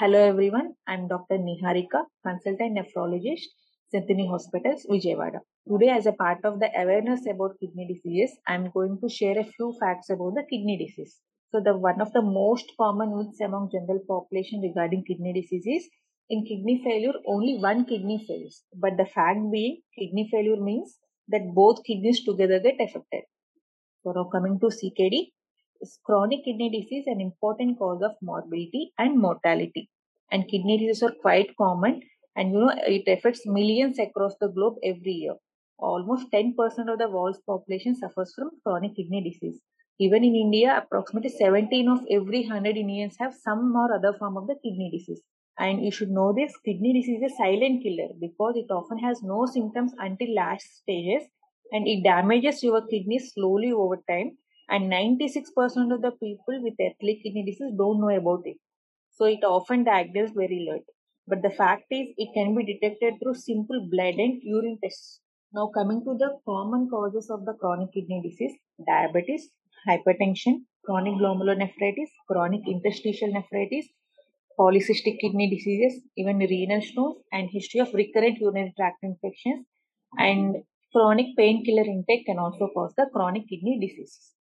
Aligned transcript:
Hello 0.00 0.18
everyone, 0.24 0.74
I'm 0.86 1.08
Dr. 1.08 1.38
Niharika, 1.38 2.04
consultant 2.24 2.78
nephrologist, 2.78 3.48
Symphony 3.90 4.28
Hospitals, 4.28 4.86
Vijayawada. 4.88 5.40
Today, 5.68 5.88
as 5.88 6.06
a 6.06 6.12
part 6.12 6.44
of 6.44 6.60
the 6.60 6.70
awareness 6.80 7.26
about 7.26 7.56
kidney 7.58 7.84
diseases, 7.92 8.38
I'm 8.46 8.70
going 8.70 9.00
to 9.00 9.08
share 9.08 9.36
a 9.36 9.42
few 9.42 9.74
facts 9.80 10.08
about 10.08 10.36
the 10.36 10.44
kidney 10.48 10.76
disease. 10.76 11.16
So, 11.50 11.60
the 11.60 11.76
one 11.76 12.00
of 12.00 12.12
the 12.12 12.22
most 12.22 12.70
common 12.80 13.16
myths 13.16 13.40
among 13.40 13.72
general 13.72 13.98
population 14.06 14.60
regarding 14.60 15.02
kidney 15.02 15.32
disease 15.32 15.66
is 15.66 15.88
in 16.30 16.44
kidney 16.44 16.80
failure, 16.84 17.14
only 17.26 17.58
one 17.58 17.84
kidney 17.84 18.24
fails. 18.24 18.62
But 18.72 18.98
the 18.98 19.06
fact 19.06 19.40
being, 19.50 19.80
kidney 19.98 20.28
failure 20.30 20.60
means 20.60 20.96
that 21.26 21.52
both 21.52 21.82
kidneys 21.82 22.24
together 22.24 22.60
get 22.60 22.80
affected. 22.80 23.24
So, 24.04 24.12
now 24.12 24.28
coming 24.30 24.60
to 24.60 24.66
CKD, 24.66 25.32
chronic 26.04 26.44
kidney 26.44 26.70
disease 26.70 27.04
an 27.06 27.20
important 27.20 27.78
cause 27.78 28.02
of 28.02 28.12
morbidity 28.22 28.92
and 28.98 29.18
mortality. 29.18 29.88
And 30.30 30.48
kidney 30.48 30.78
diseases 30.78 31.02
are 31.02 31.14
quite 31.20 31.56
common 31.56 32.02
and 32.36 32.52
you 32.52 32.60
know 32.60 32.72
it 32.86 33.06
affects 33.08 33.46
millions 33.46 33.98
across 33.98 34.34
the 34.40 34.48
globe 34.48 34.76
every 34.82 35.12
year. 35.12 35.34
Almost 35.78 36.30
10% 36.32 36.88
of 36.88 36.98
the 36.98 37.08
world's 37.08 37.40
population 37.40 37.94
suffers 37.94 38.34
from 38.34 38.50
chronic 38.64 38.96
kidney 38.96 39.22
disease. 39.22 39.60
Even 40.00 40.24
in 40.24 40.34
India, 40.34 40.76
approximately 40.76 41.30
17 41.30 41.88
of 41.88 42.06
every 42.10 42.42
100 42.42 42.76
Indians 42.76 43.16
have 43.18 43.34
some 43.34 43.74
or 43.76 43.92
other 43.94 44.12
form 44.12 44.36
of 44.36 44.46
the 44.46 44.54
kidney 44.56 44.90
disease. 44.90 45.22
And 45.58 45.84
you 45.84 45.90
should 45.90 46.10
know 46.10 46.32
this 46.32 46.56
kidney 46.64 46.92
disease 46.92 47.22
is 47.22 47.32
a 47.32 47.36
silent 47.36 47.82
killer 47.82 48.08
because 48.20 48.56
it 48.56 48.70
often 48.70 48.98
has 48.98 49.22
no 49.22 49.46
symptoms 49.46 49.92
until 49.98 50.34
last 50.34 50.78
stages 50.78 51.28
and 51.72 51.86
it 51.88 52.02
damages 52.04 52.62
your 52.62 52.86
kidneys 52.86 53.32
slowly 53.34 53.72
over 53.72 53.96
time 54.08 54.38
and 54.68 54.90
96% 54.90 55.92
of 55.92 56.02
the 56.02 56.12
people 56.12 56.62
with 56.62 56.74
early 56.80 57.20
kidney 57.22 57.44
disease 57.44 57.72
don't 57.76 58.00
know 58.00 58.10
about 58.10 58.42
it. 58.46 58.56
So 59.18 59.26
it 59.26 59.44
often 59.44 59.84
diagnosed 59.84 60.34
very 60.34 60.66
late. 60.70 60.86
But 61.26 61.42
the 61.42 61.50
fact 61.50 61.86
is, 61.90 62.08
it 62.16 62.30
can 62.34 62.54
be 62.56 62.64
detected 62.64 63.14
through 63.20 63.34
simple 63.34 63.86
blood 63.90 64.14
and 64.14 64.40
urine 64.42 64.78
tests. 64.82 65.20
Now, 65.52 65.66
coming 65.74 66.02
to 66.04 66.14
the 66.14 66.38
common 66.46 66.88
causes 66.88 67.28
of 67.30 67.44
the 67.44 67.54
chronic 67.54 67.92
kidney 67.92 68.22
disease 68.22 68.56
diabetes, 68.86 69.50
hypertension, 69.88 70.64
chronic 70.84 71.14
glomerulonephritis, 71.14 72.10
chronic 72.28 72.62
interstitial 72.68 73.32
nephritis, 73.32 73.88
polycystic 74.58 75.18
kidney 75.20 75.48
diseases, 75.50 76.02
even 76.16 76.38
renal 76.38 76.82
stones, 76.82 77.16
and 77.32 77.50
history 77.50 77.80
of 77.80 77.92
recurrent 77.94 78.38
urinary 78.38 78.72
tract 78.76 79.02
infections, 79.02 79.66
and 80.18 80.56
chronic 80.92 81.36
painkiller 81.36 81.84
intake 81.84 82.26
can 82.26 82.38
also 82.38 82.68
cause 82.74 82.94
the 82.96 83.08
chronic 83.12 83.48
kidney 83.48 83.78
disease. 83.80 84.34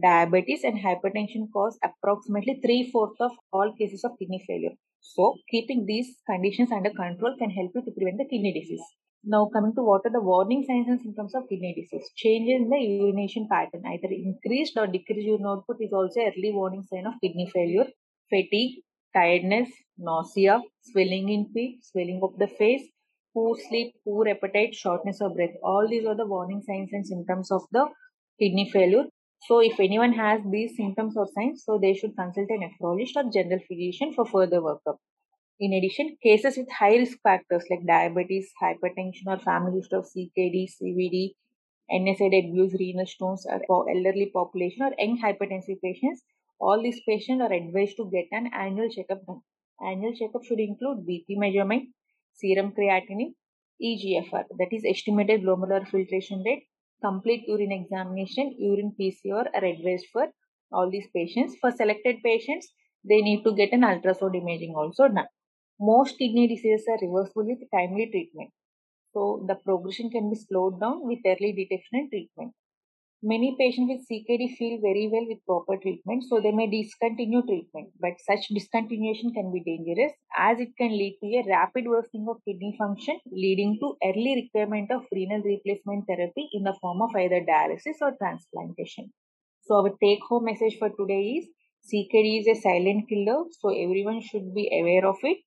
Diabetes 0.00 0.64
and 0.64 0.78
hypertension 0.78 1.50
cause 1.50 1.78
approximately 1.82 2.60
three 2.60 2.90
fourths 2.90 3.20
of 3.20 3.32
all 3.52 3.74
cases 3.74 4.04
of 4.04 4.18
kidney 4.18 4.44
failure. 4.46 4.74
So, 5.00 5.36
keeping 5.50 5.86
these 5.86 6.18
conditions 6.28 6.70
under 6.70 6.90
control 6.90 7.36
can 7.38 7.50
help 7.50 7.72
you 7.74 7.82
to 7.82 7.90
prevent 7.90 8.18
the 8.18 8.26
kidney 8.26 8.52
disease. 8.52 8.82
Now, 9.24 9.46
coming 9.52 9.74
to 9.74 9.82
what 9.82 10.02
are 10.04 10.10
the 10.10 10.20
warning 10.20 10.62
signs 10.64 10.88
and 10.88 11.00
symptoms 11.00 11.34
of 11.34 11.48
kidney 11.48 11.74
disease? 11.74 12.10
Changes 12.16 12.62
in 12.62 12.68
the 12.68 12.78
urination 12.78 13.48
pattern, 13.50 13.82
either 13.86 14.08
increased 14.12 14.76
or 14.76 14.86
decreased 14.86 15.26
urine 15.26 15.46
output, 15.46 15.76
is 15.80 15.92
also 15.92 16.20
early 16.20 16.52
warning 16.52 16.82
sign 16.82 17.06
of 17.06 17.14
kidney 17.22 17.50
failure. 17.52 17.86
Fatigue, 18.30 18.82
tiredness, 19.14 19.70
nausea, 19.98 20.60
swelling 20.82 21.28
in 21.28 21.50
feet, 21.52 21.84
swelling 21.84 22.20
of 22.22 22.38
the 22.38 22.46
face, 22.46 22.88
poor 23.34 23.56
sleep, 23.56 23.94
poor 24.04 24.28
appetite, 24.28 24.74
shortness 24.74 25.20
of 25.20 25.34
breath. 25.34 25.56
All 25.62 25.86
these 25.88 26.06
are 26.06 26.16
the 26.16 26.26
warning 26.26 26.62
signs 26.62 26.90
and 26.92 27.06
symptoms 27.06 27.50
of 27.50 27.62
the 27.72 27.88
kidney 28.38 28.70
failure. 28.70 29.04
So 29.46 29.58
if 29.60 29.80
anyone 29.80 30.12
has 30.12 30.40
these 30.50 30.76
symptoms 30.76 31.16
or 31.16 31.26
signs, 31.34 31.64
so 31.64 31.78
they 31.78 31.94
should 31.94 32.16
consult 32.16 32.48
a 32.48 32.58
nephrologist 32.58 33.16
or 33.16 33.30
general 33.30 33.60
physician 33.66 34.12
for 34.14 34.24
further 34.24 34.60
workup. 34.60 34.98
In 35.58 35.72
addition, 35.72 36.16
cases 36.22 36.56
with 36.56 36.70
high 36.70 36.96
risk 36.96 37.18
factors 37.22 37.64
like 37.70 37.86
diabetes, 37.86 38.52
hypertension, 38.62 39.26
or 39.26 39.38
family 39.38 39.78
history 39.78 39.98
of 39.98 40.06
CKD, 40.06 40.68
CVD, 40.80 41.34
NSAID 41.90 42.48
abuse, 42.48 42.74
renal 42.78 43.06
stones, 43.06 43.46
or 43.68 43.90
elderly 43.90 44.30
population 44.32 44.82
or 44.82 44.92
young 44.98 45.20
hypertensive 45.20 45.80
patients, 45.82 46.22
all 46.60 46.80
these 46.82 47.00
patients 47.08 47.42
are 47.42 47.52
advised 47.52 47.96
to 47.96 48.10
get 48.10 48.26
an 48.30 48.50
annual 48.54 48.88
checkup 48.88 49.26
done. 49.26 49.42
Annual 49.84 50.14
checkup 50.14 50.44
should 50.44 50.60
include 50.60 51.06
BP 51.06 51.36
measurement, 51.36 51.88
serum 52.32 52.72
creatinine, 52.72 53.34
EGFR, 53.82 54.44
that 54.58 54.68
is 54.72 54.84
estimated 54.86 55.42
glomerular 55.42 55.86
filtration 55.88 56.42
rate, 56.46 56.64
complete 57.02 57.46
urine 57.48 57.72
examination, 57.72 58.54
urine 58.58 58.92
PCR 58.98 59.46
are 59.54 59.64
advised 59.64 60.06
for 60.12 60.32
all 60.72 60.90
these 60.90 61.08
patients. 61.14 61.56
For 61.60 61.70
selected 61.70 62.22
patients, 62.22 62.72
they 63.04 63.20
need 63.20 63.44
to 63.44 63.54
get 63.54 63.72
an 63.72 63.82
ultrasound 63.82 64.36
imaging 64.40 64.74
also 64.76 65.08
done. 65.08 65.28
Most 65.80 66.18
kidney 66.18 66.46
diseases 66.48 66.88
are 66.88 66.98
reversible 67.06 67.46
with 67.46 67.70
timely 67.70 68.08
treatment. 68.10 68.52
So 69.14 69.44
the 69.48 69.56
progression 69.56 70.10
can 70.10 70.30
be 70.30 70.36
slowed 70.36 70.80
down 70.80 71.06
with 71.06 71.20
early 71.26 71.52
detection 71.52 71.98
and 72.00 72.10
treatment. 72.10 72.54
Many 73.24 73.56
patients 73.58 73.88
with 73.88 74.06
CKD 74.06 74.56
feel 74.56 74.80
very 74.80 75.08
well 75.08 75.26
with 75.26 75.44
proper 75.44 75.76
treatment, 75.76 76.22
so 76.22 76.40
they 76.40 76.52
may 76.52 76.68
discontinue 76.68 77.42
treatment. 77.42 77.90
But 77.98 78.20
such 78.20 78.48
discontinuation 78.50 79.34
can 79.34 79.52
be 79.52 79.60
dangerous 79.60 80.12
as 80.36 80.60
it 80.60 80.76
can 80.76 80.90
lead 80.90 81.18
to 81.20 81.26
a 81.26 81.44
rapid 81.48 81.86
worsening 81.88 82.26
of 82.28 82.44
kidney 82.44 82.76
function, 82.78 83.18
leading 83.30 83.78
to 83.80 83.96
early 84.04 84.34
requirement 84.42 84.92
of 84.92 85.06
renal 85.10 85.42
replacement 85.42 86.06
therapy 86.06 86.48
in 86.52 86.62
the 86.62 86.74
form 86.80 87.02
of 87.02 87.14
either 87.16 87.40
dialysis 87.40 87.96
or 88.00 88.12
transplantation. 88.18 89.12
So, 89.62 89.76
our 89.76 89.96
take 90.00 90.22
home 90.28 90.44
message 90.44 90.78
for 90.78 90.90
today 90.90 91.38
is 91.38 91.48
CKD 91.82 92.40
is 92.40 92.46
a 92.46 92.60
silent 92.60 93.08
killer, 93.08 93.44
so 93.50 93.70
everyone 93.70 94.20
should 94.20 94.54
be 94.54 94.70
aware 94.80 95.06
of 95.06 95.16
it. 95.22 95.38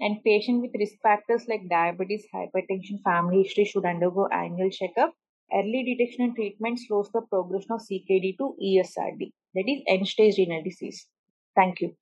And 0.00 0.22
patients 0.22 0.62
with 0.62 0.78
risk 0.78 0.94
factors 1.02 1.46
like 1.48 1.68
diabetes, 1.68 2.26
hypertension, 2.34 3.02
family 3.04 3.42
history 3.42 3.64
should 3.64 3.84
undergo 3.84 4.26
annual 4.32 4.70
checkup 4.70 5.14
early 5.54 5.84
detection 5.84 6.24
and 6.24 6.34
treatment 6.34 6.80
slows 6.80 7.10
the 7.12 7.22
progression 7.22 7.72
of 7.72 7.80
CKD 7.82 8.36
to 8.38 8.56
ESRD, 8.60 9.32
that 9.54 9.68
is 9.68 9.82
end 9.86 10.08
stage 10.08 10.38
renal 10.38 10.62
disease. 10.62 11.06
Thank 11.54 11.80
you. 11.80 11.96